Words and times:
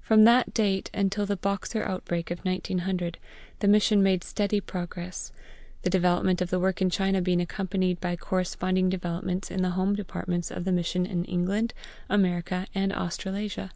From 0.00 0.24
that 0.24 0.52
date 0.52 0.90
until 0.92 1.26
the 1.26 1.36
Boxer 1.36 1.84
outbreak 1.84 2.32
of 2.32 2.40
1900 2.44 3.18
the 3.60 3.68
Mission 3.68 4.02
made 4.02 4.24
steady 4.24 4.60
progress, 4.60 5.30
the 5.82 5.90
development 5.90 6.40
of 6.42 6.50
the 6.50 6.58
work 6.58 6.82
in 6.82 6.90
China 6.90 7.22
being 7.22 7.40
accompanied 7.40 8.00
by 8.00 8.16
corresponding 8.16 8.88
developments 8.88 9.48
in 9.48 9.62
the 9.62 9.70
home 9.78 9.94
departments 9.94 10.50
of 10.50 10.64
the 10.64 10.72
Mission 10.72 11.06
in 11.06 11.24
England, 11.24 11.72
America, 12.08 12.66
and 12.74 12.92
Australasia. 12.92 13.70